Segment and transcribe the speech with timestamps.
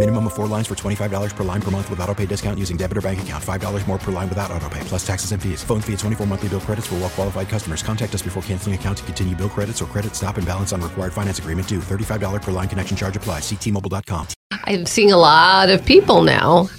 [0.00, 2.78] Minimum of four lines for $25 per line per month with auto pay discount using
[2.78, 3.44] debit or bank account.
[3.44, 5.62] $5 more per line without auto pay, plus taxes and fees.
[5.62, 7.82] Phone fee at 24 monthly bill credits for well qualified customers.
[7.82, 10.80] Contact us before canceling account to continue bill credits or credit stop and balance on
[10.80, 11.80] required finance agreement due.
[11.80, 13.42] $35 per line connection charge applies.
[13.42, 14.28] Ctmobile.com.
[14.64, 16.70] I'm seeing a lot of people now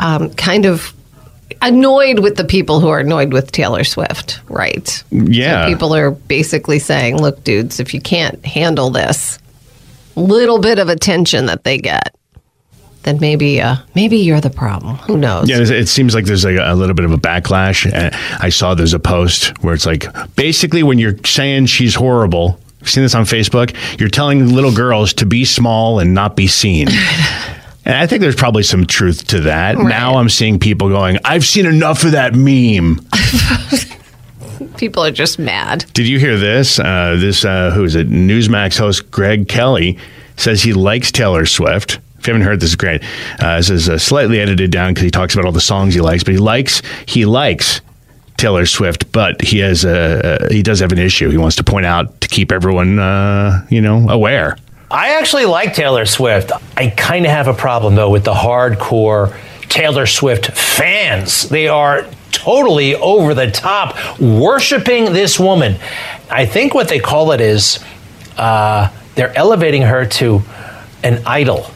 [0.00, 0.92] um, kind of
[1.62, 5.04] annoyed with the people who are annoyed with Taylor Swift, right?
[5.12, 5.62] Yeah.
[5.62, 9.38] So people are basically saying, look, dudes, if you can't handle this
[10.16, 12.12] little bit of attention that they get,
[13.06, 14.96] then maybe uh, maybe you're the problem.
[14.96, 15.48] Who knows?
[15.48, 17.90] Yeah, it seems like there's like a little bit of a backlash.
[17.90, 22.58] Uh, I saw there's a post where it's like basically when you're saying she's horrible,
[22.82, 26.48] I've seen this on Facebook, you're telling little girls to be small and not be
[26.48, 26.88] seen.
[27.86, 29.76] And I think there's probably some truth to that.
[29.76, 29.86] Right.
[29.86, 32.98] Now I'm seeing people going, I've seen enough of that meme.
[34.76, 35.84] People are just mad.
[35.92, 36.80] Did you hear this?
[36.80, 38.10] Uh, this, uh, who is it?
[38.10, 39.98] Newsmax host Greg Kelly
[40.36, 42.00] says he likes Taylor Swift.
[42.18, 43.02] If you haven't heard this, is great.
[43.38, 46.00] Uh, this is uh, slightly edited down because he talks about all the songs he
[46.00, 47.80] likes, but he likes he likes
[48.36, 51.30] Taylor Swift, but he has a, he does have an issue.
[51.30, 54.56] He wants to point out to keep everyone uh, you know aware.
[54.90, 56.52] I actually like Taylor Swift.
[56.76, 59.36] I kind of have a problem though with the hardcore
[59.68, 61.48] Taylor Swift fans.
[61.48, 65.76] They are totally over the top, worshiping this woman.
[66.30, 67.82] I think what they call it is
[68.36, 70.42] uh, they're elevating her to
[71.02, 71.70] an idol,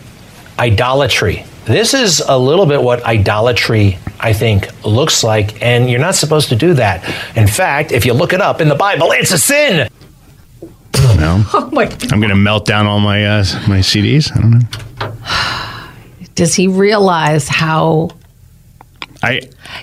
[0.60, 1.44] idolatry.
[1.64, 6.50] This is a little bit what idolatry, I think, looks like, and you're not supposed
[6.50, 7.02] to do that.
[7.36, 9.88] In fact, if you look it up in the Bible, it's a sin.
[11.16, 11.84] No, Oh my!
[11.84, 14.30] I'm going to melt down all my uh, my CDs.
[14.36, 16.28] I don't know.
[16.34, 18.10] Does he realize how?
[19.22, 19.42] I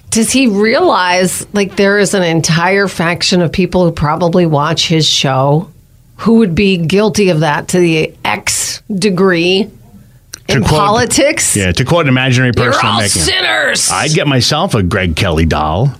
[0.09, 5.07] Does he realize like there is an entire faction of people who probably watch his
[5.07, 5.71] show
[6.17, 9.69] who would be guilty of that to the X degree
[10.49, 11.55] in quote- politics?
[11.55, 13.89] yeah, to quote an imaginary You're person, I'm all making- sinners.
[13.91, 15.93] I'd get myself a Greg Kelly doll.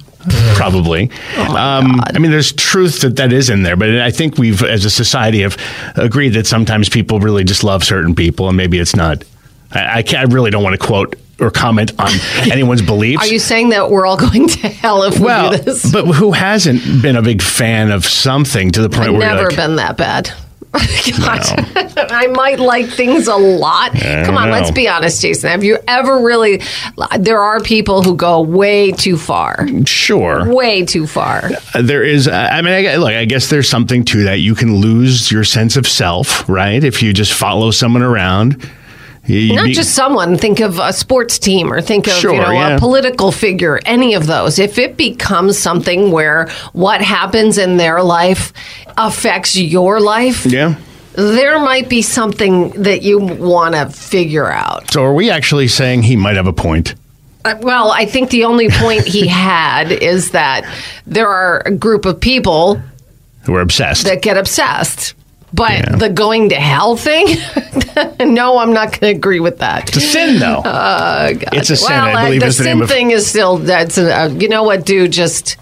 [0.55, 1.09] Probably.
[1.37, 4.83] um, I mean, there's truth that that is in there, but I think we've, as
[4.83, 5.57] a society, have
[5.95, 9.23] agreed that sometimes people really just love certain people, and maybe it's not.
[9.71, 12.09] I, I, can't, I really don't want to quote or comment on
[12.51, 13.23] anyone's beliefs.
[13.23, 15.89] Are you saying that we're all going to hell if we well, do this?
[15.91, 19.35] but who hasn't been a big fan of something to the point I've where you're
[19.35, 20.31] never like, been that bad.
[21.97, 23.95] I might like things a lot.
[23.95, 25.49] I Come on, don't let's be honest, Jason.
[25.49, 26.61] Have you ever really?
[27.19, 29.67] There are people who go way too far.
[29.85, 30.53] Sure.
[30.53, 31.49] Way too far.
[31.73, 34.75] Uh, there is i mean I, look i guess there's something to that you can
[34.77, 38.69] lose your sense of self right if you just follow someone around
[39.27, 40.38] You- Not be- just someone.
[40.38, 42.75] Think of a sports team or think of Sure, you know yeah.
[42.75, 43.79] a political figure.
[43.85, 44.57] Any of those.
[44.57, 48.53] If it becomes something where what happens in their life
[48.97, 50.75] affects your life, yeah
[51.13, 54.91] there might be something that you want to figure out.
[54.91, 56.94] so are we actually saying he might have a point
[57.44, 60.63] Uh, Well, I think the only point he had is that
[61.07, 62.79] there are a group of people
[63.45, 65.15] who are obsessed that get obsessed.
[65.57, 65.95] But Yeah.
[65.97, 67.25] the going to hell thing?
[68.19, 69.90] no, I'm not going to agree with that.
[69.90, 71.50] it's a sin though Uh, God.
[71.53, 73.57] It's a sin, Well, I uh, believe the the sin name of- thing is still
[73.57, 75.12] that's uh, you know what, dude.
[75.12, 75.57] Just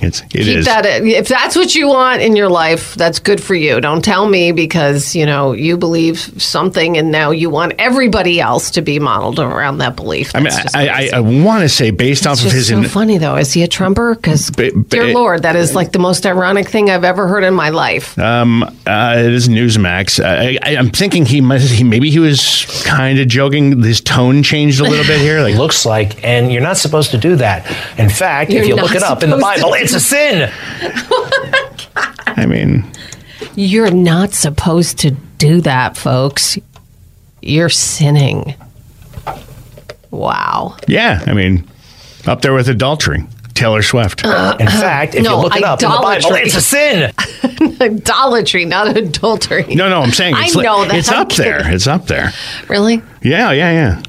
[0.00, 0.66] it's it keep is.
[0.66, 0.84] that.
[0.86, 3.80] If that's what you want in your life, that's good for you.
[3.80, 8.70] Don't tell me because you know you believe something, and now you want everybody else
[8.72, 10.34] to be modeled around that belief.
[10.34, 11.10] I mean, I, I.
[11.16, 13.36] I want to say, based off It's of his, so in, funny though.
[13.36, 14.14] Is he a Trumper?
[14.14, 17.42] Because Ba- ba- dear Lord, that is like the most ironic thing I've ever heard
[17.44, 18.18] in my life.
[18.18, 20.22] um, uh, it is Newsmax.
[20.22, 23.82] Uh, I, I, I'm thinking he might, he maybe he was kind of joking.
[23.82, 25.40] His tone changed a little bit here.
[25.40, 27.66] Like, looks like, and you're not supposed to do that.
[27.98, 30.50] In fact, You're if you look it up in the Bible, do it's a sin.
[32.26, 32.84] I mean,
[33.54, 36.58] You're not supposed to do that, folks.
[37.40, 38.56] You're sinning.
[40.10, 40.76] Wow.
[40.88, 41.68] yeah, I mean,
[42.26, 43.24] up there with adultery.
[43.54, 44.22] Taylor Swift.
[44.24, 47.12] Uh, in fact, if no, you look it up in the Bible, it's a sin.
[47.80, 49.74] Idolatry, not adultery.
[49.74, 50.94] No, no, I'm saying I it's, li- know that.
[50.94, 51.72] it's I'm up there.
[51.72, 52.32] It's up there.
[52.68, 52.96] Really?
[53.22, 54.02] Yeah, yeah, yeah.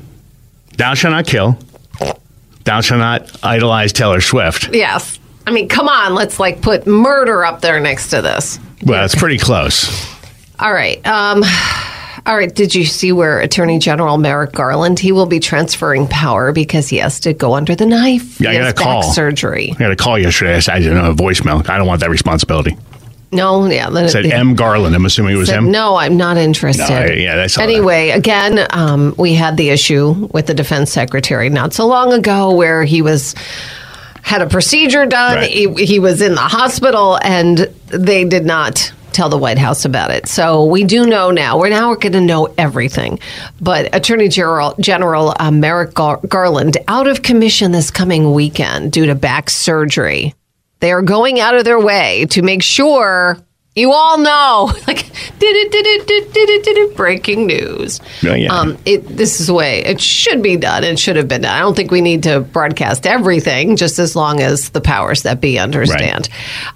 [0.75, 1.57] Thou shalt not kill.
[2.65, 4.73] Thou shalt not idolize Taylor Swift.
[4.73, 5.18] Yes.
[5.47, 6.13] I mean, come on.
[6.13, 8.59] Let's like put murder up there next to this.
[8.83, 9.88] Well, it's pretty close.
[10.59, 10.97] All right.
[11.07, 11.41] Um,
[12.25, 12.53] all right.
[12.53, 14.99] Did you see where Attorney General Merrick Garland?
[14.99, 18.41] He will be transferring power because he has to go under the knife.
[18.41, 19.03] Yeah, I got a call.
[19.03, 19.71] surgery.
[19.71, 20.55] I got a call yesterday.
[20.55, 21.67] I said, I didn't know a voicemail.
[21.69, 22.75] I don't want that responsibility.
[23.31, 23.89] No, yeah.
[23.89, 24.53] It said M.
[24.53, 24.95] Garland.
[24.95, 25.71] I'm assuming it was said, him.
[25.71, 26.89] no, I'm not interested.
[26.89, 27.69] No, I- yeah, I saw that.
[27.69, 32.53] Anyway, again, um, we had the issue with the defense secretary not so long ago
[32.53, 33.33] where he was
[34.27, 35.38] had a procedure done.
[35.38, 35.50] Right.
[35.50, 40.12] He, he was in the hospital, and they did not tell the White House about
[40.12, 40.27] it.
[40.27, 41.57] So we do know now.
[41.57, 43.19] We're now going to know everything.
[43.62, 49.06] But Attorney General General uh, Merrick Gar- Garland out of commission this coming weekend due
[49.06, 50.35] to back surgery.
[50.81, 53.38] They are going out of their way to make sure
[53.77, 54.74] you all know.
[54.88, 55.03] Like,
[55.38, 58.00] did it, did it, did it, did it, did it, breaking news.
[58.24, 58.53] Oh, yeah.
[58.53, 60.85] Um, it, this is the way it should be done.
[60.85, 61.53] It should have been done.
[61.53, 65.41] I don't think we need to broadcast everything, just as long as the powers that
[65.41, 66.29] be understand.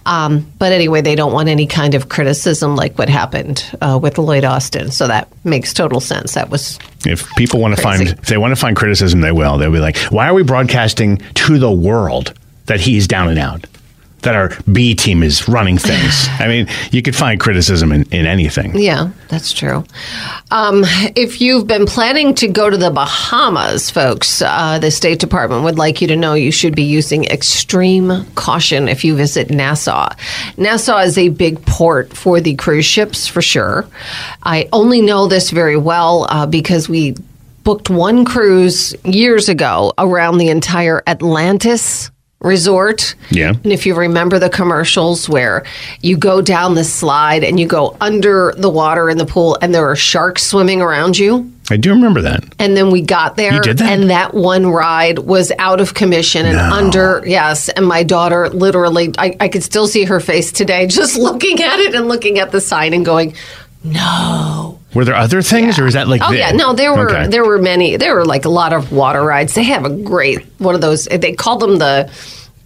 [0.06, 4.18] Um, but anyway, they don't want any kind of criticism like what happened uh, with
[4.18, 4.92] Lloyd Austin.
[4.92, 6.33] So that makes total sense.
[6.33, 9.57] That was If people want to find, if they want to find criticism, they will.
[9.57, 12.33] They'll be like, "Why are we broadcasting to the world
[12.65, 13.65] that he's down and out?
[14.21, 18.25] That our B team is running things?" I mean, you could find criticism in, in
[18.25, 18.75] anything.
[18.77, 19.83] Yeah, that's true.
[20.51, 20.83] Um,
[21.15, 25.77] if you've been planning to go to the Bahamas, folks, uh, the State Department would
[25.77, 30.09] like you to know you should be using extreme caution if you visit Nassau.
[30.57, 33.88] Nassau is a big port for the cruise ships, for sure.
[34.44, 37.15] I only know this very well uh, because we
[37.63, 42.12] booked one cruise years ago around the entire Atlantis
[42.42, 43.16] resort.
[43.30, 43.50] Yeah.
[43.64, 45.64] And if you remember the commercials where
[46.02, 49.74] you go down the slide and you go under the water in the pool and
[49.74, 51.52] there are sharks swimming around you.
[51.70, 52.44] I do remember that.
[52.60, 53.90] And then we got there You did that?
[53.98, 56.64] and that one ride was out of commission and No.
[56.64, 57.70] under yes.
[57.70, 61.80] And my daughter literally I, I could still see her face today just looking at
[61.80, 63.36] it and looking at the sign and going,
[63.86, 64.80] No.
[64.94, 66.22] Were there other things, or is that like?
[66.24, 67.28] Oh the- yeah, no, there were Okay.
[67.28, 67.96] there were many.
[67.98, 69.54] There were like a lot of water rides.
[69.54, 71.06] They have a great one of those.
[71.06, 72.12] They call them the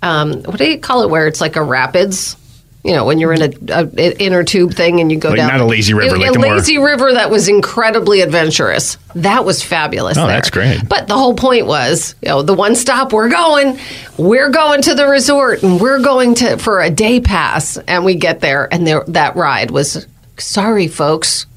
[0.02, 1.10] um, what do you call it?
[1.10, 2.36] Where it's like a rapids.
[2.84, 3.50] You know, when you're in a,
[3.82, 6.20] a, a inner tube thing and you go Like down not a lazy river, a,
[6.20, 9.00] like a the more- lazy river that was incredibly adventurous.
[9.16, 10.20] That was fabulous.
[10.20, 10.36] Oh, there.
[10.36, 10.88] that's great.
[10.88, 13.80] But the whole point was, you know, the one stop we're going,
[14.20, 18.14] we're going to the resort and we're going to for a day pass, and we
[18.14, 20.06] get there and there that ride was.
[20.38, 21.48] Sorry, folks.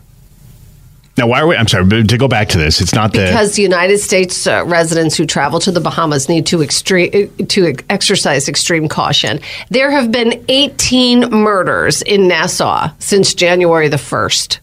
[1.19, 1.57] Now, why are we?
[1.57, 3.27] I'm sorry, to go back to this, it's not the.
[3.27, 8.49] Because United States uh, residents who travel to the Bahamas need to extreme to exercise
[8.49, 9.41] extreme caution.
[9.69, 14.61] There have been 18 murders in Nassau since January the 1st.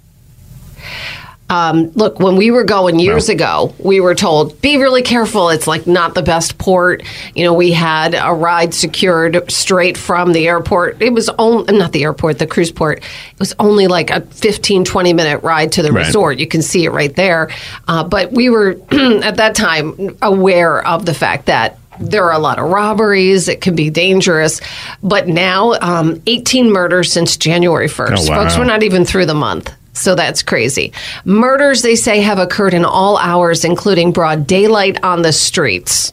[1.47, 5.49] Um, look, when we were going years ago, we were told be really careful.
[5.49, 7.03] It's like not the best port.
[7.35, 11.01] You know, we had a ride secured straight from the airport.
[11.03, 12.97] It was only not the airport, the cruise port.
[12.99, 16.07] It was only like a 15, 20 minute ride to the Right.
[16.07, 16.39] resort.
[16.39, 17.49] You can see it right there.
[17.87, 22.39] Uh, but we were at that time aware of the fact that there are a
[22.39, 23.47] lot of robberies.
[23.47, 24.61] It can be dangerous.
[25.03, 28.27] But now, um, 18 murders since January 1st.
[28.27, 28.41] Oh, wow.
[28.43, 29.71] Folks, we're not even through the month.
[29.95, 30.91] So that's crazy.
[31.23, 36.11] Murders, they say, have occurred in all hours, including broad daylight on the streets.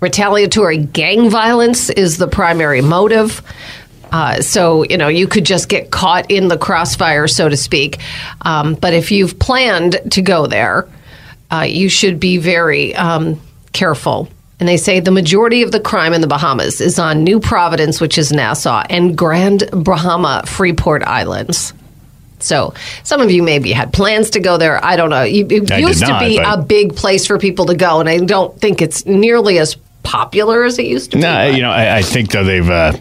[0.00, 3.42] Retaliatory gang violence is the primary motive.
[4.12, 7.98] Uh, so, you know, you could just get caught in the crossfire, so to speak.
[8.42, 10.88] Um, but if you've planned to go there,
[11.50, 13.40] uh, you should be very um,
[13.72, 14.28] careful.
[14.58, 18.00] And they say the majority of the crime in the Bahamas is on New Providence,
[18.00, 21.72] which is Nassau, and Grand Bahama Freeport Islands.
[22.38, 24.84] So some of you maybe had plans to go there.
[24.84, 25.22] I don't know.
[25.22, 28.08] It it used not, to be but- a big place for people to go, and
[28.08, 31.22] I don't think it's nearly as popular as it used to be.
[31.22, 32.92] No, you know, I, I think though they've uh,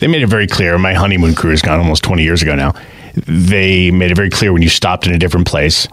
[0.00, 0.76] they made it very clear.
[0.78, 2.74] My honeymoon cruise gone almost twenty years ago now.
[3.26, 5.86] They made it very clear when you stopped in a different place.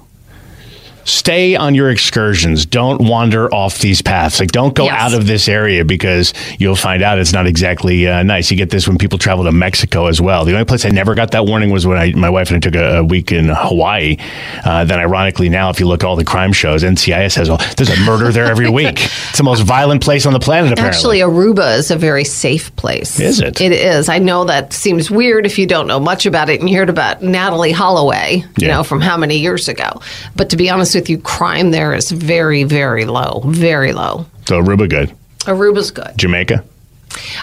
[1.06, 2.66] Stay on your excursions.
[2.66, 4.40] Don't wander off these paths.
[4.40, 5.02] Like, don't go Yes.
[5.02, 8.52] out of this area because you'll find out it's not exactly uh, nice.
[8.52, 10.46] You get this when people travel to Mexico as well.
[10.46, 12.60] The only place I never got that warning was when I, my wife and I
[12.60, 14.18] took a, a week in Hawaii.
[14.64, 17.58] Uh, then, ironically, now if you look at all the crime shows, NCIS has all
[17.78, 19.04] there's a murder there every week.
[19.04, 20.72] It's the most violent place on the planet.
[20.72, 23.20] Apparently, Actually, Aruba is a very safe place.
[23.20, 23.60] Is it?
[23.62, 24.10] It is.
[24.10, 26.90] I know that seems weird if you don't know much about it and you heard
[26.90, 28.68] about Natalee Holloway, you Yeah.
[28.76, 30.02] know, from how many years ago.
[30.36, 33.42] But to be honest with you, crime there is very, very low.
[33.46, 34.26] Very low.
[34.46, 35.14] so Aruba good.
[35.42, 36.12] Aruba's good.
[36.18, 36.64] Jamaica.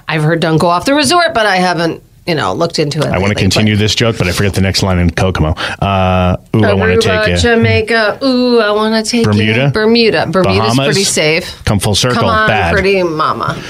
[0.07, 3.07] I've heard don't go off the resort, but I haven't you know looked into it.
[3.07, 5.51] I want to lately, continue this joke, but I forget the next line in Kokomo.
[5.53, 7.41] Uh, ooh, but I want to Aruba, take it.
[7.41, 8.19] Jamaica.
[8.25, 9.67] Ooh, I want to take Bermuda?
[9.67, 9.73] it.
[9.75, 10.27] Bermuda.
[10.27, 10.87] Bermuda's Bahamas?
[10.87, 11.65] pretty safe.
[11.65, 12.21] Come full circle.
[12.21, 12.73] Come on, Bad.
[12.73, 13.63] pretty mama.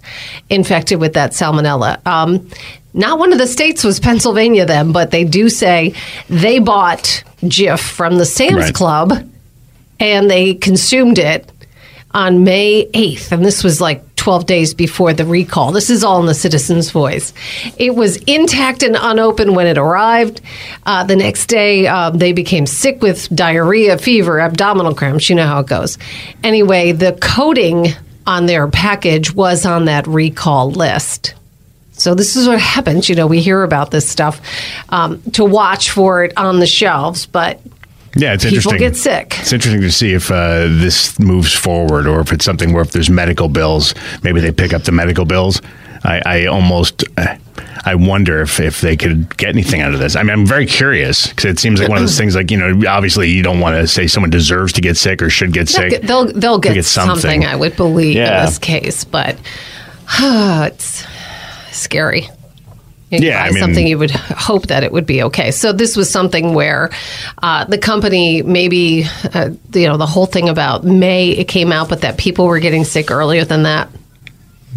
[0.50, 2.06] infected with that salmonella.
[2.06, 2.50] Um,
[2.94, 5.96] not one of the states was Pennsylvania then, but they do say
[6.30, 8.74] they bought Jif from the Sam's Right.
[8.74, 9.13] Club
[10.00, 11.50] and they consumed it
[12.12, 13.32] on May 8th.
[13.32, 15.74] And this was like 12 days before the recall.
[15.74, 17.34] This is all in the citizen's voice.
[17.77, 20.39] It was intact and unopened when it arrived.
[20.86, 25.30] Uh, the next day, uh, they became sick with diarrhea, fever, abdominal cramps.
[25.30, 25.98] You know how it goes.
[26.42, 27.88] Anyway, the coating
[28.25, 31.34] on their package was on that recall list.
[31.92, 33.10] So this is what happens.
[33.10, 34.39] You know, we hear about this stuff
[34.88, 37.60] um, to watch for it on the shelves, but
[38.15, 38.74] Yeah, it's interesting.
[38.74, 39.39] people get sick.
[39.39, 42.91] It's interesting to see if uh, this moves forward or if it's something where if
[42.91, 45.62] there's medical bills, maybe they pick up the medical bills.
[46.03, 47.38] I, I almost, uh,
[47.86, 50.15] I wonder if, if they could get anything out of this.
[50.15, 52.58] I mean, I'm very curious because it seems like one of those things like, you
[52.58, 55.70] know, obviously you don't want to say someone deserves to get sick or should get
[55.70, 55.89] They'll sick.
[55.89, 57.20] get, they'll, they'll get, get something.
[57.20, 57.46] something.
[57.46, 58.41] I would believe Yeah.
[58.41, 59.38] in this case, but
[60.20, 61.05] it's
[61.72, 62.27] scary.
[63.13, 65.51] You Yeah, buy I mean- something you would hope that it would be okay.
[65.51, 66.89] So this was something where
[67.41, 71.89] uh, the company maybe uh, you know the whole thing about May it came out,
[71.89, 73.89] but that people were getting sick earlier than that.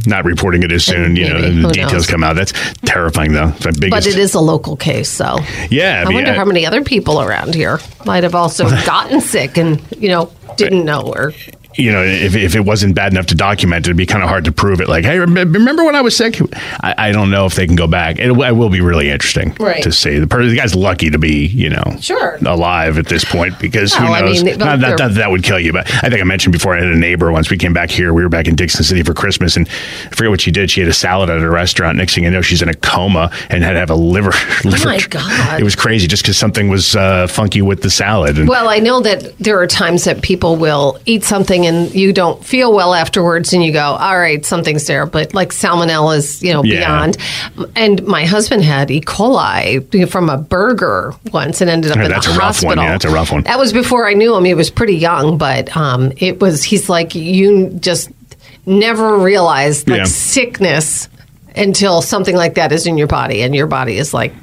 [0.07, 2.07] Not reporting it as soon, you know, the details knows?
[2.07, 2.37] come out.
[2.37, 2.53] That's
[2.85, 3.51] terrifying, though.
[3.63, 5.39] But it is a local case, so
[5.71, 9.81] Yeah, I wonder how many other people around here might have also gotten sick and
[9.99, 11.33] you know didn't know or
[11.77, 14.45] you know, if, if it wasn't bad enough to document, it'd be kind of hard
[14.47, 14.89] to prove it.
[14.89, 16.39] Like, hey, remember when I was sick?
[16.83, 18.19] I, I don't know if they can go back.
[18.19, 19.83] It, it will be really interesting Right.
[19.83, 20.19] to see.
[20.19, 22.39] The, per- the guy's lucky to be, you know, Sure.
[22.47, 24.43] alive at this point because Well, who I knows?
[24.45, 26.89] mean, not, that that would kill you, but I think I mentioned before I had
[26.89, 27.51] a neighbor once.
[27.51, 28.13] We came back here.
[28.15, 30.71] We were back in Dickson City for Christmas, and I forget what she did.
[30.71, 31.99] She had a salad at a restaurant.
[31.99, 34.33] Next thing you know, she's in a coma and had to have a liver.
[34.65, 35.61] liver my God.
[35.61, 38.39] It was crazy just because something was uh, funky with the salad.
[38.39, 42.13] And Well, I know that there are times that people will eat something and you
[42.13, 46.43] don't feel well afterwards, and you go, "All right, something's there," but like salmonella is,
[46.43, 46.79] you know, Yeah.
[46.79, 47.17] beyond.
[47.77, 49.01] And my husband had E.
[49.01, 52.79] coli from a burger once and ended up Yeah, in that's the a rough one.
[52.79, 52.85] hospital.
[52.85, 53.43] Yeah, that's a rough one.
[53.43, 54.45] That was before I knew him.
[54.45, 56.63] He was pretty young, but um, it was.
[56.65, 58.09] He's like you just
[58.65, 60.05] never realized like Yeah.
[60.05, 61.09] sickness
[61.55, 64.35] until something like that is in your body, and your body is like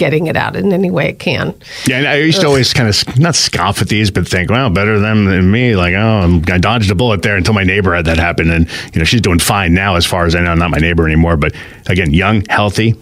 [0.00, 1.54] getting it out in any way it can.
[1.86, 4.70] Yeah, and I used to always kind of not scoff at these, but think, well,
[4.70, 5.76] better them than me.
[5.76, 8.98] Like, oh, I dodged a bullet there until my neighbor had that happen, and you
[8.98, 10.54] know she's doing fine now, as far as I know.
[10.54, 11.54] Not my neighbor anymore, but
[11.86, 12.94] again, young, healthy,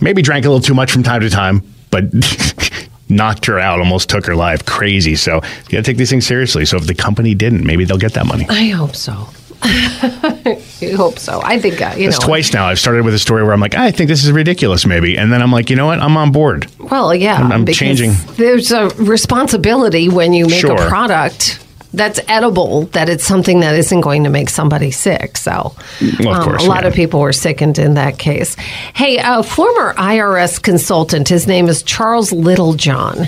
[0.00, 2.04] maybe drank a little too much from time to time, but
[3.10, 4.64] knocked her out, almost took her life.
[4.64, 5.16] Crazy.
[5.16, 6.64] So you got to take these things seriously.
[6.64, 8.46] So if the company didn't, maybe they'll get that money.
[8.48, 9.28] I hope so.
[9.62, 11.40] I hope so.
[11.42, 12.26] I think uh, you That's know.
[12.26, 12.66] twice now.
[12.66, 15.32] I've started with a story where I'm like, I think this is ridiculous, maybe, and
[15.32, 16.00] then I'm like, you know what?
[16.00, 16.66] I'm on board.
[16.78, 18.12] Well, yeah, I'm- I'm changing.
[18.36, 20.72] There's a responsibility when you make Sure.
[20.80, 21.58] a product
[21.92, 25.36] that's edible that it's something that isn't going to make somebody sick.
[25.36, 26.88] So, um, Well, of course, a lot yeah.
[26.88, 28.54] of people were sickened in that case.
[28.94, 33.26] Hey, a former IRS consultant, his name is Charles Littlejohn.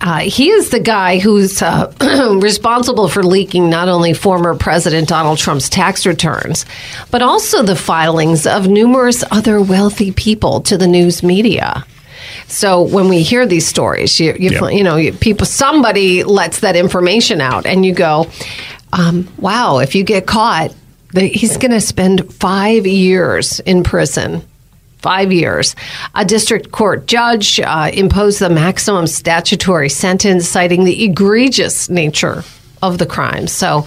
[0.00, 1.92] Uh, he is the guy who's uh,
[2.40, 6.64] responsible for leaking not only former President Donald Trump's tax returns,
[7.10, 11.84] but also the filings of numerous other wealthy people to the news media.
[12.46, 16.76] So when we hear these stories, you you, you know you, people somebody lets that
[16.76, 18.30] information out, and you go,
[18.92, 19.78] um, "Wow!
[19.78, 20.74] If you get caught,
[21.12, 24.47] the, he's going to spend five years in prison."
[24.98, 25.74] Five years.
[26.14, 32.42] A district court judge uh, imposed the maximum statutory sentence, citing the egregious nature
[32.82, 33.46] of the crime.
[33.46, 33.86] So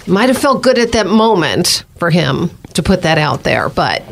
[0.00, 3.68] it might have felt good at that moment for him to put that out there,
[3.68, 4.02] but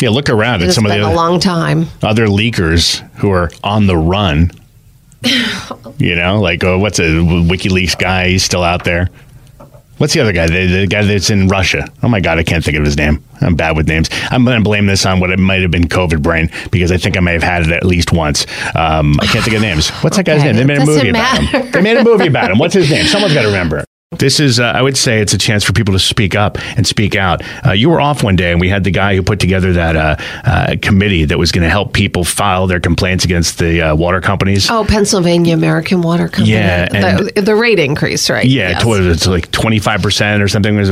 [0.00, 1.86] Yeah, look around at some of the a other, long time.
[2.02, 4.50] other leakers who are on the run.
[5.98, 8.28] you know, like uh, what's a WikiLeaks guy?
[8.28, 9.08] He's still out there.
[10.00, 10.46] What's the other guy?
[10.46, 11.86] The, the guy that's in Russia.
[12.02, 13.22] Oh my God, I can't think of his name.
[13.42, 14.08] I'm bad with names.
[14.30, 16.96] I'm going to blame this on what it might have been COVID brain because I
[16.96, 18.46] think I may have had it at least once.
[18.74, 19.90] Um, I can't think of names.
[19.90, 20.56] What's that guy's Okay, name?
[20.56, 21.70] They made a movie doesn't about him.
[21.72, 22.56] They made a movie about him.
[22.56, 23.04] What's his name?
[23.04, 23.84] Someone's got to remember.
[24.18, 26.84] This is, uh, I would say, it's a chance for people to speak up and
[26.84, 27.42] speak out.
[27.64, 29.94] Uh, you were off one day, and we had the guy who put together that
[29.94, 33.94] uh, uh, committee that was going to help people file their complaints against the uh,
[33.94, 34.68] water companies.
[34.68, 36.50] Oh, Pennsylvania American Water Company.
[36.54, 38.44] Yeah, the, the rate increase, right?
[38.44, 38.82] Yeah, Yes.
[38.82, 40.76] to- it's like twenty five percent or something.
[40.76, 40.88] Was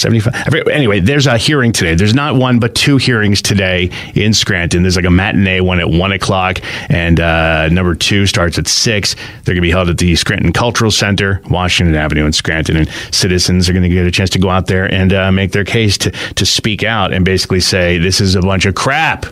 [0.00, 0.54] seventy five.
[0.70, 1.96] Anyway, there's a hearing today.
[1.96, 4.82] There's not one but two hearings today in Scranton.
[4.82, 9.16] There's like a matinee one at one o'clock, and uh, number two starts at six.
[9.42, 12.88] They're going to be held at the Scranton Cultural Center, Washington Avenue in Scranton, and
[13.10, 15.64] citizens are going to get a chance to go out there and uh, make their
[15.64, 19.26] case to to speak out and basically say this is a bunch of crap.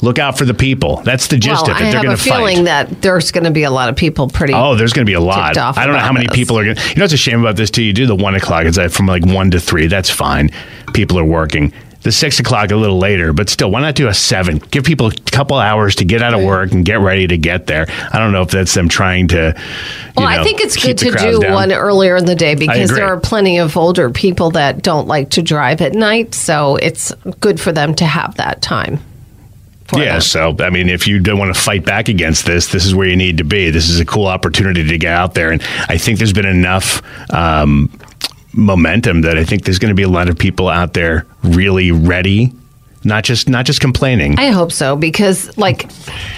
[0.00, 0.98] Look out for the people.
[0.98, 1.80] That's the gist well, of it.
[1.80, 2.36] I They're have going a to fight.
[2.36, 4.54] feeling that there's going to be a lot of people pretty.
[4.54, 5.56] Oh, there's going to be a lot.
[5.56, 6.36] I don't know how many this.
[6.36, 6.88] people are going to.
[6.90, 7.82] You know it's a shame about this too?
[7.82, 8.64] You do the one o'clock.
[8.64, 9.88] It's like from like one to three.
[9.88, 10.50] That's fine.
[10.94, 11.72] People are working.
[12.02, 14.58] The six o'clock a little later, but still, why not do a seven?
[14.58, 17.66] Give people a couple hours to get out of work and get ready to get
[17.66, 17.86] there.
[18.12, 19.60] I don't know if that's them trying to.
[20.16, 21.52] Well, know, I think it's good to do down.
[21.52, 25.30] one earlier in the day because there are plenty of older people that don't like
[25.30, 26.34] to drive at night.
[26.34, 29.00] So it's good for them to have that time.
[29.96, 30.20] Yeah, them.
[30.20, 33.08] so I mean, if you don't want to fight back against this, this is where
[33.08, 33.70] you need to be.
[33.70, 37.02] This is a cool opportunity to get out there, and I think there's been enough
[37.32, 37.90] um,
[38.58, 41.90] momentum that I think there's going to be a lot of people out there really
[41.92, 42.52] ready,
[43.04, 44.38] not just not just complaining.
[44.38, 45.86] I hope so because, like,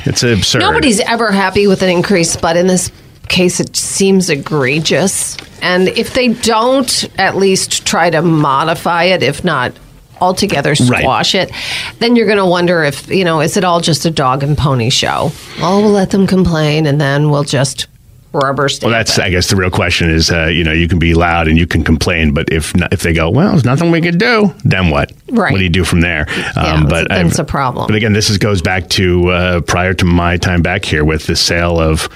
[0.04, 0.60] it's absurd.
[0.60, 2.92] nobody's ever happy with an increase, but in this
[3.28, 5.36] case, it seems egregious.
[5.62, 9.72] And if they don't at least try to modify it, if not
[10.20, 11.00] altogether Right.
[11.00, 11.50] squash it,
[11.98, 14.56] then you're going to wonder if, you know, is it all just a dog and
[14.58, 15.32] pony show?
[15.60, 17.86] Well, we'll let them complain and then we'll just
[18.32, 19.24] rubber stamp Well, that's it.
[19.24, 21.66] I guess the real question is, uh, you know, you can be loud and you
[21.66, 24.90] can complain, but if not, if they go, well, there's nothing we can do, then
[24.90, 25.12] what?
[25.30, 25.52] Right.
[25.52, 26.26] What do you do from there?
[26.56, 27.86] Yeah, but it's a problem.
[27.86, 31.26] But again, this is, goes back to uh, prior to my time back here with
[31.26, 32.08] the sale of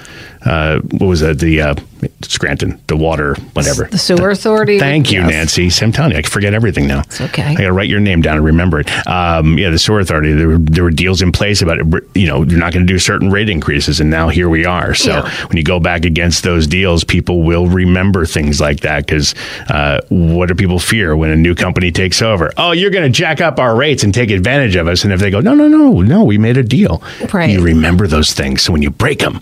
[0.45, 1.39] uh, what was that?
[1.39, 1.75] The uh,
[2.21, 3.85] Scranton, the water, whatever.
[3.85, 4.77] The sewer authority.
[4.79, 5.29] Thank you, Yes.
[5.31, 5.69] Nancy.
[5.69, 6.99] See, I'm telling you, I forget everything now.
[7.01, 7.43] It's okay.
[7.43, 9.07] I got to write your name down and remember it.
[9.07, 10.33] Um, yeah, the sewer authority.
[10.33, 11.85] There were, there were deals in place about it.
[12.13, 14.93] You know, you're not going to do certain rate increases, and now here we are.
[14.93, 15.29] So Yeah.
[15.47, 19.33] when you go back against those deals, people will remember things like that because
[19.69, 22.51] uh, what do people fear when a new company takes over?
[22.57, 25.03] Oh, you're going to jack up our rates and take advantage of us.
[25.03, 27.01] And if they go, no, no, no, no, we made a deal.
[27.33, 27.49] Right.
[27.49, 28.61] You remember those things.
[28.61, 29.41] So when you break them,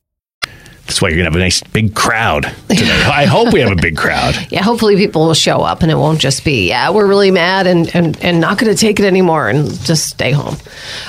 [1.01, 3.01] That's why you're gonna have a nice big crowd today.
[3.05, 4.35] I hope we have a big crowd.
[4.51, 7.67] Yeah, hopefully people will show up and it won't just be, yeah, we're really mad
[7.67, 10.57] and, and, and not going to take it anymore and just stay home.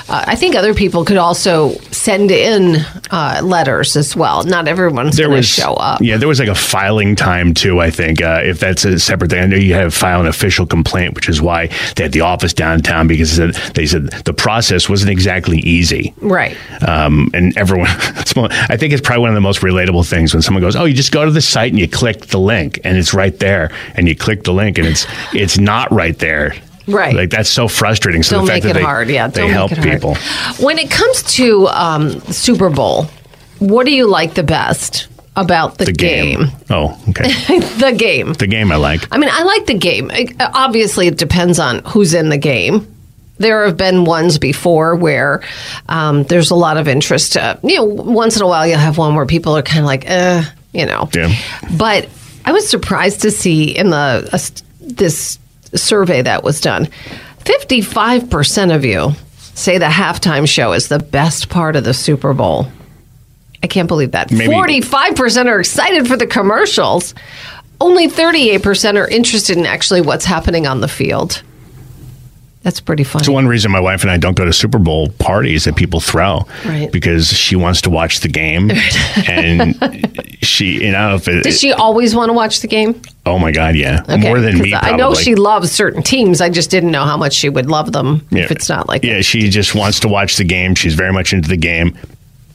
[0.07, 2.77] Uh, I think other people could also send in
[3.11, 4.43] uh, letters as well.
[4.43, 5.99] Not everyone's going to show up.
[6.01, 7.81] Yeah, there was like a filing time too.
[7.81, 10.27] I think uh, if that's a separate thing, I know you have to file an
[10.27, 13.35] official complaint, which is why they had the office downtown because
[13.73, 16.13] they said, the process wasn't exactly easy.
[16.21, 16.55] Right.
[16.87, 20.61] Um, and everyone, I think it's probably one of the most relatable things when someone
[20.61, 23.13] goes, "Oh, you just go to the site and you click the link, and it's
[23.13, 26.55] right there." And you click the link, and it's it's not right there.
[26.87, 27.15] Right.
[27.15, 28.23] Like that's so frustrating.
[28.23, 29.09] So Don't the fact make it they, hard.
[29.09, 29.91] Yeah, they don't help it hard.
[29.91, 30.15] people.
[30.65, 33.05] When it comes to um, Super Bowl,
[33.59, 36.45] what do you like the best about the, The game.
[36.69, 37.23] Oh, okay.
[37.79, 38.33] the game.
[38.33, 39.07] the game I like.
[39.11, 40.11] I mean, I like the game.
[40.11, 42.87] It- Obviously, it depends on who's in the game.
[43.37, 45.41] There have been ones before where
[45.89, 47.35] um, there's a lot of interest.
[47.35, 49.85] Uh, you know, once in a while you'll have one where people are kind of
[49.85, 51.09] like, uh, you know.
[51.13, 51.33] Yeah.
[51.77, 52.07] But
[52.45, 54.37] I was surprised to see in the uh,
[54.79, 55.39] this
[55.73, 56.87] survey that was done,
[57.39, 59.11] 55% of you
[59.55, 62.67] say the halftime show is the best part of the Super Bowl.
[63.61, 64.31] I can't believe that.
[64.31, 67.13] Maybe- 45% are excited for the commercials.
[67.79, 71.43] Only 38% are interested in actually what's happening on the field.
[72.63, 73.21] That's pretty funny.
[73.23, 75.99] It's one reason my wife and I don't go to Super Bowl parties that people
[75.99, 76.89] throw, Right.
[76.91, 78.71] Because she wants to watch the game,
[79.27, 79.75] and
[80.41, 83.01] she, you know, if it, Does she always want to watch the game?
[83.25, 84.71] oh my god, yeah, Okay, more than me.
[84.71, 84.89] Probably.
[84.91, 86.41] I know she loves certain teams.
[86.41, 89.21] I just didn't know how much she would love them if it's not like yeah,
[89.21, 90.73] she just wants to watch the game.
[90.75, 91.97] She's very much into the game.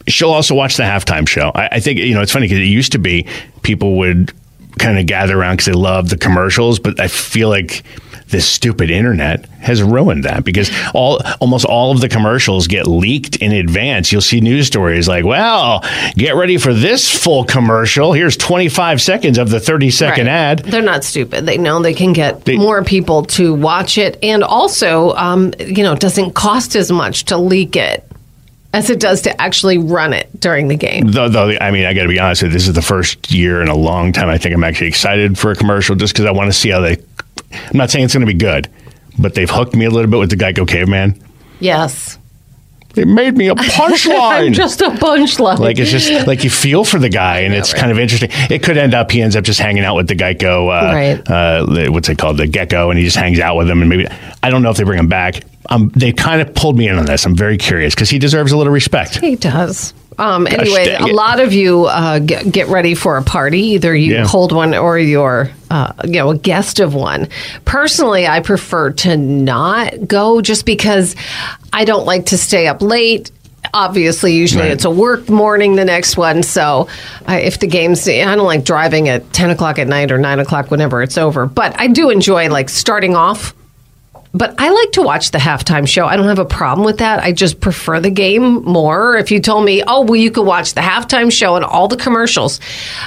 [0.07, 1.53] She'll also watch the halftime show.
[1.55, 3.27] I, I think you know it's funny because it used to be
[3.63, 4.33] people would
[4.79, 7.83] kind of gather around because they love the commercials, but I feel like
[8.31, 13.37] this stupid internet has ruined that because all almost all of the commercials get leaked
[13.37, 14.13] in advance.
[14.13, 15.85] You'll see news stories like, "Well,
[16.17, 18.13] get ready for this full commercial.
[18.13, 20.33] Here's 25 seconds of the 30 second Right.
[20.33, 21.47] ad." They're not stupid.
[21.47, 25.95] They know they can get more people to watch it, and also, um, you know,
[25.95, 28.05] it doesn't cost as much to leak it
[28.75, 31.11] as it does to actually run it during the game.
[31.11, 33.33] Though, though I mean, I got to be honest with you, this is the first
[33.33, 34.29] year in a long time.
[34.29, 36.81] I think I'm actually excited for a commercial just because I want to see how
[36.81, 36.99] they.
[37.53, 38.69] I'm not saying it's going to be good,
[39.19, 41.21] but they've hooked me a little bit with the Geico Caveman.
[41.61, 42.19] Yes,
[42.95, 44.53] They made me a punchline.
[44.53, 45.59] just a punchline.
[45.59, 48.31] like it's just like you feel for the guy, and it's kind of interesting.
[48.51, 51.31] It could end up he ends up just hanging out with the Geico, uh, Right.
[51.31, 53.81] uh, what's it called, the Gecko, and he just hangs out with them.
[53.81, 54.07] And maybe
[54.43, 55.43] I don't know if they bring him back.
[55.71, 57.27] Um, they kind of pulled me in on this.
[57.27, 59.19] I'm very curious because he deserves a little respect.
[59.21, 59.93] He does.
[60.19, 63.61] Um, anyway, a lot of you uh, get, get ready for a party.
[63.61, 64.27] Either you Yeah.
[64.27, 67.29] hold one or you're, uh, you know, a guest of one.
[67.67, 71.15] Personally, I prefer to not go just because
[71.73, 73.31] I don't like to stay up late.
[73.75, 74.73] Obviously, usually Right.
[74.73, 76.43] it's a work morning the next one.
[76.43, 76.89] So
[77.27, 80.41] I, if the game's, I don't like driving at 10 o'clock at night or 9
[80.41, 81.47] o'clock whenever it's over.
[81.47, 83.55] But I do enjoy like starting off
[84.35, 86.07] but I like to watch the halftime show.
[86.07, 87.21] I don't have a problem with that.
[87.21, 89.17] I just prefer the game more.
[89.17, 91.97] If you told me, oh, well, you could watch the halftime show and all the
[91.97, 92.61] commercials,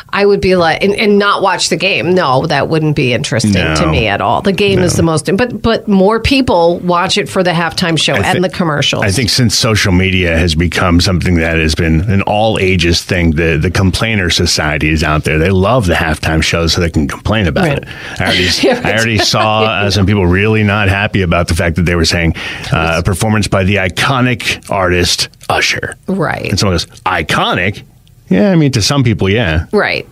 [0.10, 2.14] I would be like, and, and not watch the game.
[2.14, 3.76] No, that wouldn't be interesting No.
[3.76, 4.42] to me at all.
[4.42, 8.14] The game is the most, but but more people watch it for the halftime show
[8.14, 9.04] I and the commercials.
[9.04, 13.32] I think since social media has become something that has been an all ages thing,
[13.32, 15.38] the the complainer society is out there.
[15.38, 17.78] They love the halftime shows so they can complain about Right.
[17.78, 17.88] it.
[18.20, 21.84] I already, I already saw uh, some people really not happy about the fact that
[21.84, 22.34] they were saying
[22.72, 25.96] uh, a performance by the iconic artist Usher.
[26.08, 27.84] right, And someone goes, iconic?
[28.30, 29.66] Yeah, I mean, to some people, yeah.
[29.72, 30.08] right.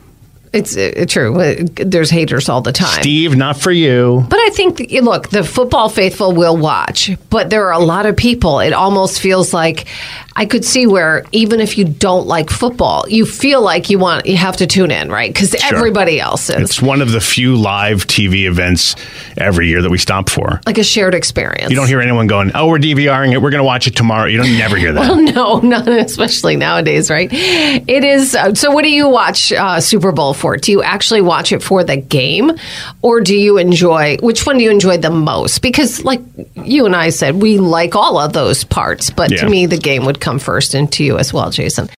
[0.52, 1.39] It's uh, true.
[1.39, 3.02] Uh, There's haters all the time.
[3.02, 4.26] Steve, not for you.
[4.28, 8.17] But I think, look, the football faithful will watch, but there are a lot of
[8.17, 8.60] people.
[8.60, 9.86] It almost feels like
[10.39, 14.25] I could see where even if you don't like football, you feel like you want
[14.25, 15.32] you have to tune in, right?
[15.34, 15.78] Because Sure.
[15.78, 18.95] everybody else is It's one of the few live TV events
[19.38, 20.62] every year that we stop for.
[20.65, 21.69] like a shared experience.
[21.69, 23.41] You don't hear anyone going, "Oh, we're DVRing it.
[23.41, 25.02] We're going to watch it tomorrow." You don't never hear that.
[25.02, 27.30] Well, no, not especially nowadays, right?
[27.32, 28.34] It is.
[28.34, 30.56] Uh, so, what do you watch uh, Super Bowl for?
[30.56, 32.52] Do you actually watch it for the game,
[33.02, 34.15] or do you enjoy?
[34.21, 35.62] Which one do you enjoy the most?
[35.62, 36.21] Because, like
[36.56, 39.41] you and I said, we like all of those parts, but Yeah.
[39.41, 41.89] to me, the game would come first, and to you as well, Jason.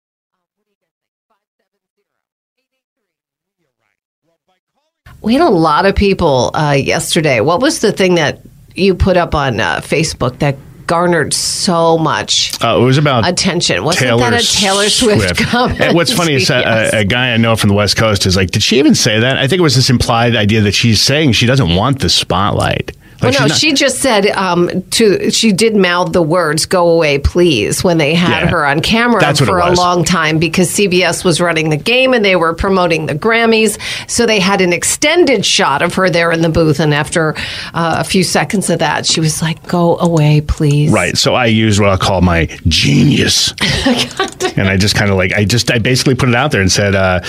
[5.21, 7.41] We had a lot of people uh, yesterday.
[7.41, 8.39] What was the thing that
[8.73, 13.83] you put up on uh, Facebook that garnered so much Uh, it was about attention?
[13.83, 15.93] Wasn't Taylor that a Taylor Swift, comment?
[15.93, 16.93] What's funny is uh, Yes.
[16.93, 19.19] a, a guy I know from the West Coast is like, did she even say
[19.19, 19.37] that?
[19.37, 22.95] I think it was this implied idea that she's saying she doesn't want the spotlight.
[23.21, 25.29] Like, well, no, she just said um, to.
[25.31, 28.49] She did mouth the words "Go away, please" when they had Yeah.
[28.49, 31.77] her on camera That's what it for a long time because CBS was running the
[31.77, 33.77] game and they were promoting the Grammys,
[34.09, 36.79] so they had an extended shot of her there in the booth.
[36.79, 37.35] And after
[37.73, 41.17] uh, a few seconds of that, she was like, "Go away, please." Right.
[41.17, 43.51] So I use what I call my genius.
[44.57, 46.71] and I just kind of like, I just, I basically put it out there and
[46.71, 47.21] said, uh,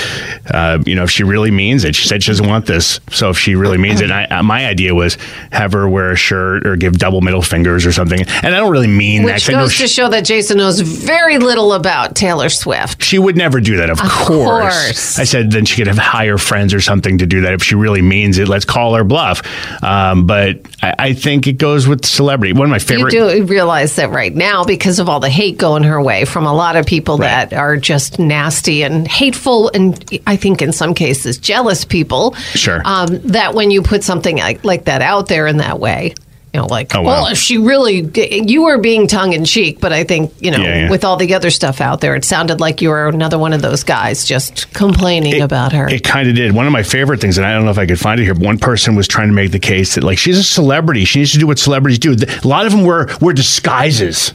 [0.50, 3.00] uh, you know, if she really means it, she said she doesn't want this.
[3.11, 5.16] So if she really means it, I, uh, my idea was
[5.50, 8.21] have her wear a shirt or give double middle fingers or something.
[8.21, 9.35] And I don't really mean that.
[9.35, 13.03] Which I know goes she, to show that Jason knows very little about Taylor Swift.
[13.03, 14.75] she would never do that, of, Of course.
[14.75, 15.18] course.
[15.18, 17.75] I said then she could have hire friends or something to do that if she
[17.75, 18.49] really means it.
[18.49, 19.42] Let's call her bluff.
[19.83, 22.53] Um, but I, I think it goes with celebrity.
[22.53, 23.12] One of my favorite.
[23.12, 26.47] You do realize that right now because of all the hate going her way from
[26.47, 30.95] a lot of people that are just nasty and hateful, and I think in some
[30.95, 32.35] cases jealous people.
[32.55, 32.83] Sure.
[32.85, 36.14] Um, that when you put something like, like that out there in that way,
[36.54, 37.06] you know, like, Oh, wow.
[37.22, 38.00] well, if she really,
[38.46, 40.90] you were being tongue in cheek, but I think, you know, Yeah, yeah.
[40.90, 43.62] with all the other stuff out there, it sounded like you were another one of
[43.62, 45.88] those guys just complaining about her.
[45.88, 46.52] It kind of did.
[46.52, 48.35] One of my favorite things, and I don't know if I could find it here,
[48.35, 51.04] but one person was trying to make the case that like she's a celebrity.
[51.06, 52.14] She needs to do what celebrities do.
[52.44, 54.32] A lot of them were were disguises.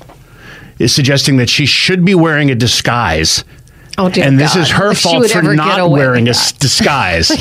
[0.79, 3.43] Is suggesting that she should be wearing a disguise.
[3.97, 4.61] Oh, dear and this God.
[4.61, 6.53] is her Like fault for not wearing a that.
[6.59, 7.31] disguise.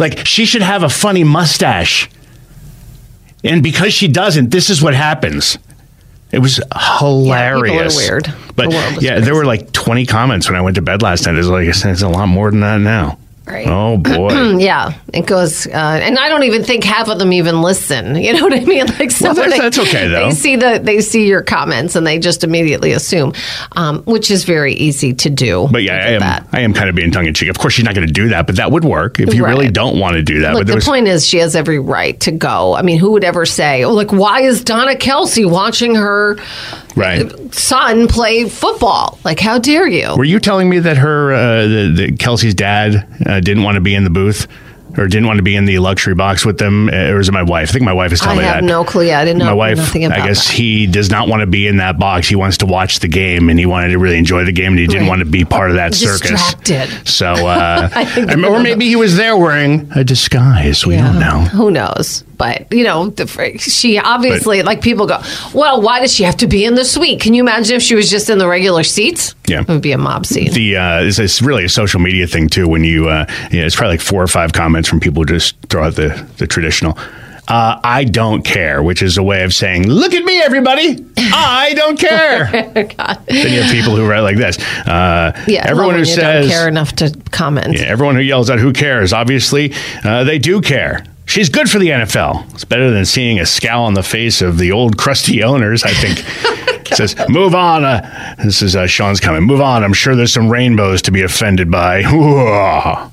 [0.00, 2.08] Like she should have a funny mustache.
[3.44, 5.58] And because she doesn't, this is what happens.
[6.32, 6.60] It was
[6.98, 7.96] hilarious.
[7.96, 8.32] weird.
[8.56, 11.34] But The yeah, there were like 20 comments when I went to bed last night.
[11.34, 13.18] There's like it's a lot more than that now.
[13.46, 13.68] Right.
[13.68, 14.56] Oh boy.
[14.58, 15.70] yeah, it goes, uh,
[16.02, 18.16] and I don't even think half of them even listen.
[18.26, 18.86] You know what I mean?
[18.98, 20.28] Like, so Well, that's- they- that's okay, though.
[20.30, 23.34] They see the they see your comments and they just immediately assume,
[23.76, 25.68] um, which is very easy to do.
[25.70, 26.20] But yeah, I am.
[26.20, 26.46] that.
[26.52, 27.48] I am kind of being tongue in cheek.
[27.48, 29.70] Of course, she's not going to do that, but that would work if you really
[29.70, 30.54] don't want to do that.
[30.54, 32.74] Look, but the was, point is, she has every right to go.
[32.74, 36.36] I mean, who would ever say, oh, like, why is Donna Kelce watching her
[36.96, 37.54] right?
[37.54, 39.18] son play football?
[39.24, 40.14] Like, how dare you?
[40.16, 43.80] Were you telling me that her, uh, the, the Kelce's dad, uh, didn't want to
[43.80, 44.46] be in the booth?
[44.98, 47.32] Or didn't want to be in the luxury box with them, Uh, or is it
[47.32, 47.68] my wife?
[47.68, 48.64] I think my wife is I telling me have that.
[48.64, 49.10] no clue.
[49.12, 50.54] I didn't know my wife, nothing about I guess that.
[50.54, 52.28] he does not want to be in that box.
[52.28, 54.78] He wants to watch the game, and he wanted to really enjoy the game, and
[54.78, 55.08] he didn't Right.
[55.08, 56.30] want to be part of that circus.
[56.30, 57.06] Distracted.
[57.06, 60.86] So, uh, I I mean, or maybe he was there wearing a disguise.
[60.86, 61.40] We don't know.
[61.52, 62.24] Who knows?
[62.36, 63.26] But you know, the,
[63.58, 65.20] she obviously like people go.
[65.54, 67.20] Well, why does she have to be in the suite?
[67.20, 69.34] Can you imagine if she was just in the regular seats?
[69.46, 69.60] Yeah.
[69.62, 70.52] it would be a mob scene.
[70.52, 72.68] The uh, it's, it's really a social media thing too.
[72.68, 75.26] When you, uh, you know, it's probably like four or five comments from people who
[75.26, 76.98] just throw out the the traditional.
[77.48, 81.06] Uh, I don't care, which is a way of saying, "Look at me, everybody!
[81.16, 84.58] I don't care." then you have people who write like this.
[84.84, 87.78] Uh, yeah, everyone who says, don't care enough to comment.
[87.78, 89.72] yeah, everyone who yells out, "Who cares?" Obviously,
[90.02, 91.04] uh, they do care.
[91.26, 92.54] She's good for the NFL.
[92.54, 95.82] It's better than seeing a scowl on the face of the old crusty owners.
[95.84, 96.86] I think.
[96.94, 97.84] Says, move on.
[97.84, 99.42] Uh, this is uh, Sean's coming.
[99.42, 99.82] Move on.
[99.82, 102.02] I'm sure there's some rainbows to be offended by.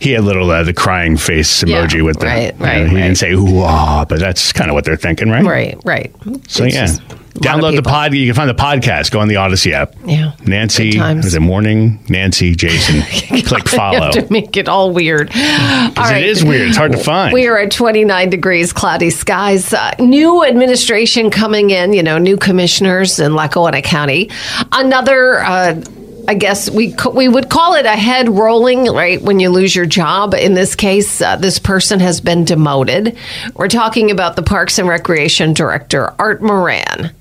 [0.00, 2.26] He had little uh, the crying face Yeah, emoji with the.
[2.26, 3.02] right, you know, right, he right.
[3.02, 3.60] didn't say "ooh,"
[4.08, 5.44] but that's kind of what they're thinking, right?
[5.44, 6.12] Right, right.
[6.48, 8.12] So It's yeah, just a lot of download the pod.
[8.14, 9.10] You can find the podcast.
[9.12, 9.94] Go on the Odyssey app.
[10.04, 10.32] Yeah.
[10.46, 12.02] Nancy, is it morning?
[12.08, 13.02] Nancy, Jason.
[13.44, 14.10] Click follow.
[14.12, 15.30] to make it all weird.
[15.34, 16.68] All Because it is weird.
[16.68, 17.32] It's hard to find.
[17.32, 19.72] We are at 29 degrees, cloudy skies.
[19.72, 24.30] Uh, new administration coming in, you know, new commissioners in Lackawanna County.
[24.72, 25.80] Another, uh,
[26.28, 29.20] I guess we we would call it a head rolling, right?
[29.20, 30.34] When you lose your job.
[30.34, 33.16] In this case, uh, this person has been demoted.
[33.54, 37.12] We're talking about the Parks and Recreation Director, Art Moran.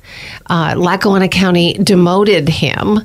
[0.49, 3.01] Uh, Lackawanna County demoted him.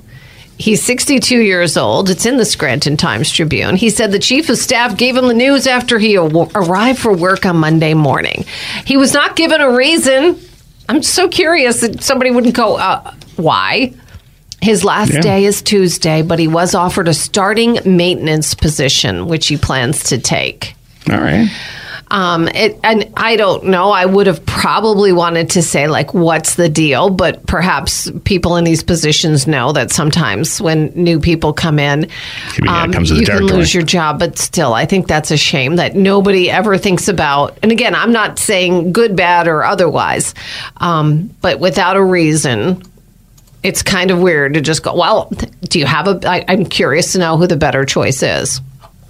[0.57, 2.11] He's 62 years old.
[2.11, 3.77] It's in the Scranton Times Tribune.
[3.77, 7.13] He said the chief of staff gave him the news after he aw- arrived for
[7.13, 8.45] work on Monday morning.
[8.85, 10.41] He was not given a reason.
[10.89, 13.95] I'm so curious that somebody wouldn't go, uh, why?
[14.65, 15.21] His last Yeah.
[15.21, 20.17] day is Tuesday, but he was offered a starting maintenance position, which he plans to
[20.17, 20.75] take.
[21.11, 21.51] All right.
[22.11, 23.91] Um, it, and I don't know.
[23.91, 28.65] I would have probably wanted to say like, "What's the deal?" But perhaps people in
[28.65, 32.09] these positions know that sometimes when new people come in, um,
[32.65, 34.19] Yeah, it comes you can lose your job.
[34.19, 37.59] But still, I think that's a shame that nobody ever thinks about.
[37.63, 40.35] And again, I'm not saying good, bad, or otherwise,
[40.79, 42.83] um, but without a reason.
[43.65, 44.95] It's kind of weird to just go.
[44.95, 45.31] Well,
[45.63, 46.21] do you have a?
[46.29, 48.61] I, I'm curious to know who the better choice is.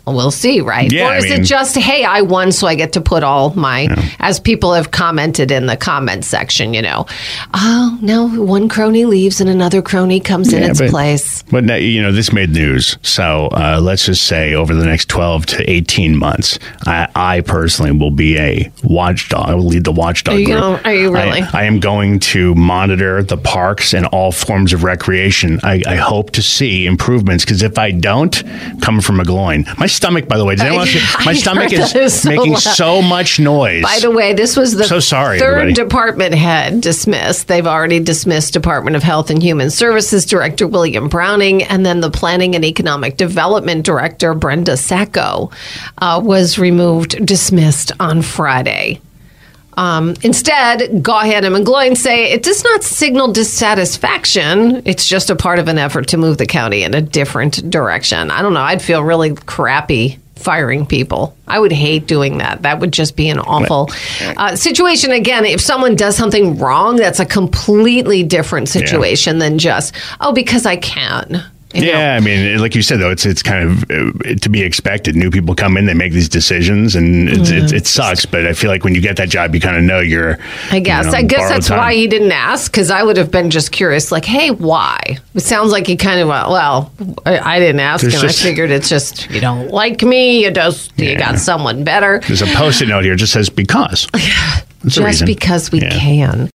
[0.06, 0.92] We'll see, right?
[0.92, 3.22] Yeah, or is I mean- it just, hey, I won, so I get to put
[3.22, 3.88] all my,
[4.18, 7.06] as people have commented in the comment section, you know,
[7.54, 11.42] oh, no, one crony leaves and another crony comes in its but- place.
[11.50, 12.98] But you know, this made news.
[13.02, 17.92] So uh, let's just say over the next 12 to 18 months, I, I personally
[17.92, 19.48] will be a watchdog.
[19.48, 20.58] I will lead the watchdog Are you group.
[20.60, 21.42] gonna- are you really?
[21.42, 25.60] I, I am going to monitor the parks and all forms of recreation.
[25.62, 28.42] I, I hope to see improvements because if I don't,
[28.82, 31.37] come from a McGloin, my stomach, by the way, does anyone else, I my heard
[31.40, 32.61] stomach is so making loud.
[32.61, 33.83] so much noise.
[33.83, 35.72] By the way, this was the So sorry, third everybody.
[35.74, 37.48] department head dismissed.
[37.48, 42.11] They've already dismissed Department of Health and Human Services Director William Browning, and then the
[42.11, 45.50] Planning and Economic Development Director Brenda Sacco
[45.98, 49.00] uh, was removed, dismissed on Friday.
[49.76, 54.82] Um, instead, Gaughan and McGloin say it does not signal dissatisfaction.
[54.84, 58.30] It's just a part of an effort to move the county in a different direction.
[58.30, 58.60] I don't know.
[58.60, 61.37] I'd feel really crappy firing people.
[61.48, 62.62] I would hate doing that.
[62.62, 63.90] That would just be an awful
[64.37, 65.10] uh, situation.
[65.10, 70.66] Again, if someone does something wrong, that's a completely different situation than just, oh, because
[70.66, 71.42] I can.
[71.74, 71.98] You know?
[71.98, 75.16] Yeah, I mean, like you said, though, it's it's kind of uh, to be expected.
[75.16, 78.24] New people come in, they make these decisions, and it's, it's, it sucks.
[78.26, 80.38] But I feel like when you get that job, you kind of know you're.
[80.70, 81.06] I guess.
[81.06, 81.78] you know, I guess that's time.
[81.78, 85.00] why he didn't ask because I would have been just curious, like, hey, why?
[85.34, 86.92] It sounds like he kind of went, well,
[87.26, 90.44] I, I didn't ask, There's and just- I figured it's just you don't like me.
[90.44, 92.20] You just you got someone better.
[92.26, 93.14] There's a post-it note here.
[93.14, 94.06] It just says because.
[94.87, 95.26] Just reason.
[95.26, 95.88] because we Yeah.
[95.98, 96.50] can.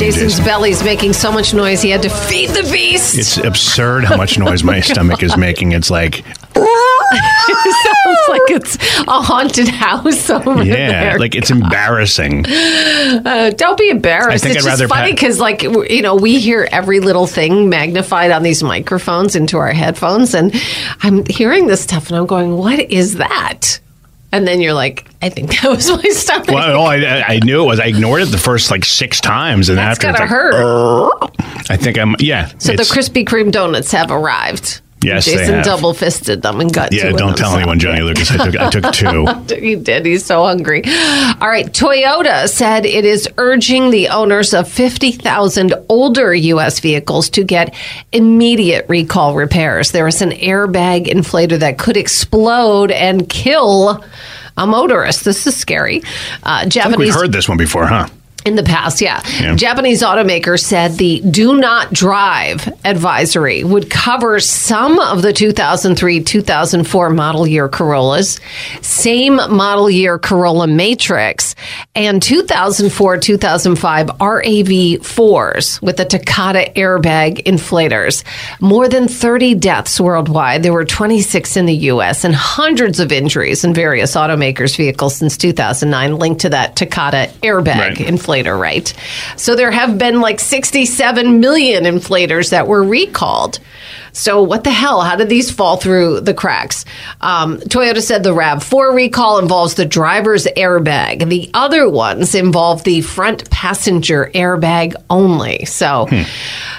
[0.00, 0.44] Jason's Jason.
[0.46, 3.18] belly's making so much noise he had to feed the beast.
[3.18, 5.72] It's absurd how much noise my stomach is making.
[5.72, 6.20] It's like,
[6.56, 10.74] it sounds like it's a haunted house over yeah,
[11.10, 11.18] there.
[11.18, 12.46] like it's embarrassing.
[12.46, 14.30] Uh, don't be embarrassed.
[14.30, 17.26] I think it's I'd just rather funny because, like, you know, we hear every little
[17.26, 20.54] thing magnified on these microphones into our headphones, and
[21.02, 23.80] I'm hearing this stuff, and I'm going, "What is that?"
[24.32, 27.62] And then you're like, "I think that was my stomach." Well, oh, I, I knew
[27.62, 27.80] it was.
[27.80, 31.70] I ignored it the first like six times, and That's after it's gotta like, hurt.
[31.70, 32.14] I think I'm.
[32.20, 32.46] Yeah.
[32.58, 34.80] so the it's- Krispy Kreme donuts have arrived.
[35.02, 35.64] Yes, they Jason have.
[35.64, 36.92] double fisted them and got.
[36.92, 38.30] Yeah, don't tell anyone, Johnny Lucas.
[38.30, 38.92] I took I took
[39.48, 39.54] two.
[39.54, 40.04] He did.
[40.04, 40.82] He's so hungry.
[40.84, 41.66] All right.
[41.66, 46.80] Toyota said it is urging the owners of 50,000 older U.S.
[46.80, 47.74] vehicles to get
[48.12, 49.92] immediate recall repairs.
[49.92, 54.04] There is an airbag inflator that could explode and kill
[54.58, 55.24] a motorist.
[55.24, 56.02] This is scary.
[56.02, 56.04] Uh,
[56.42, 58.08] I think Japanese we've heard this one before, huh?
[58.44, 59.22] In the past, yeah.
[59.40, 59.54] Yeah.
[59.54, 67.10] Japanese automakers said the do not drive advisory would cover some of the 2003 2004
[67.10, 68.40] model year Corollas,
[68.80, 71.54] same model year Corolla Matrix,
[71.94, 78.24] and 2004 2005 RAV4s with the Takata airbag inflators.
[78.60, 80.62] More than 30 deaths worldwide.
[80.62, 82.24] There were 26 in the U.S.
[82.24, 87.70] and hundreds of injuries in various automakers' vehicles since 2009 linked to that Takata airbag
[87.80, 87.96] Right.
[87.96, 88.92] inflator, right?
[89.36, 93.58] So there have been like 67 million inflators that were recalled.
[94.12, 95.02] So what the hell?
[95.02, 96.84] How did these fall through the cracks?
[97.20, 101.28] Um, Toyota said the RAV4 recall involves the driver's airbag.
[101.28, 105.64] The other ones involve the front passenger airbag only.
[105.64, 106.08] So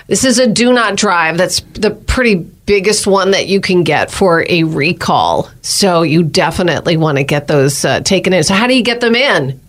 [0.08, 1.38] this is a do not drive.
[1.38, 5.50] That's the pretty biggest one that you can get for a recall.
[5.62, 8.44] So you definitely want to get those uh, taken in.
[8.44, 9.60] So how do you get them in?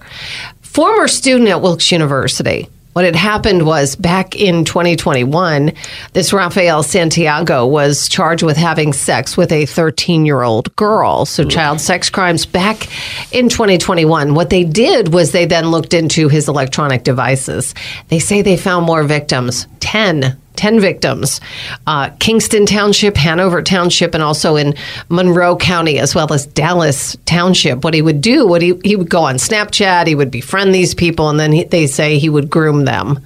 [0.62, 2.68] Former student at Wilkes University.
[2.98, 5.72] What had happened was back in 2021,
[6.14, 11.26] this Rafael Santiago was charged with having sex with a 13 year old girl.
[11.26, 12.88] So, child sex crimes back
[13.32, 14.34] in 2021.
[14.34, 17.76] What they did was they then looked into his electronic devices.
[18.08, 21.40] They say they found more victims 10 10 victims
[21.86, 24.76] uh, Kingston Township, Hanover Township, and also in
[25.10, 27.84] Monroe County, as well as Dallas Township.
[27.84, 30.94] What he would do, what he, he would go on Snapchat, he would befriend these
[30.94, 33.20] people, and then he, they say he would groom them.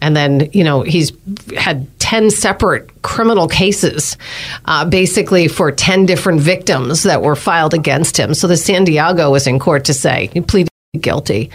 [0.00, 1.12] And then, you know, he's
[1.56, 4.16] had 10 separate criminal cases,
[4.64, 8.32] uh, basically for 10 different victims that were filed against him.
[8.32, 10.67] So the Santiago was in court to say he pleaded
[11.02, 11.50] guilty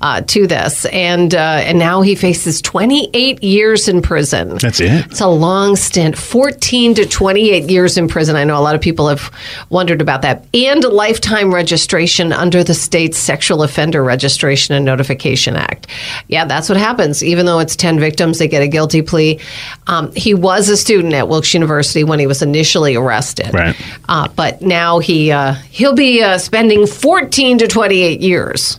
[0.00, 4.58] uh, to this, and uh, and now he faces 28 years in prison.
[4.58, 5.06] That's it.
[5.06, 8.36] It's a long stint, 14 to 28 years in prison.
[8.36, 9.32] I know a lot of people have
[9.70, 15.88] wondered about that, and lifetime registration under the state's Sexual Offender Registration and Notification Act.
[16.28, 17.24] Yeah, that's what happens.
[17.24, 19.40] Even though it's 10 victims, they get a guilty plea.
[19.88, 23.74] Um, he was a student at Wilkes University when he was initially arrested, Right.
[24.08, 28.78] uh, but now he uh, he'll be uh, spending 14 to 28 years